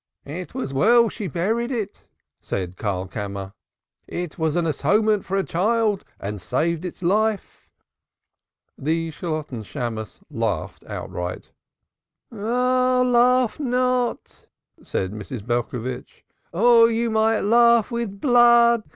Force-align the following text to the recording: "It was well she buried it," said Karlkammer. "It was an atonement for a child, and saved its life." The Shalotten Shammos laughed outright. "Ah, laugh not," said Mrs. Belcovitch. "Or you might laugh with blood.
"It 0.25 0.55
was 0.55 0.73
well 0.73 1.09
she 1.09 1.27
buried 1.27 1.69
it," 1.69 2.05
said 2.41 2.75
Karlkammer. 2.75 3.53
"It 4.07 4.39
was 4.39 4.55
an 4.55 4.65
atonement 4.65 5.25
for 5.25 5.37
a 5.37 5.43
child, 5.43 6.03
and 6.19 6.41
saved 6.41 6.85
its 6.85 7.03
life." 7.03 7.69
The 8.79 9.11
Shalotten 9.11 9.61
Shammos 9.61 10.19
laughed 10.31 10.83
outright. 10.87 11.51
"Ah, 12.31 13.03
laugh 13.05 13.59
not," 13.59 14.47
said 14.81 15.11
Mrs. 15.11 15.45
Belcovitch. 15.45 16.25
"Or 16.51 16.89
you 16.89 17.11
might 17.11 17.41
laugh 17.41 17.91
with 17.91 18.19
blood. 18.19 18.81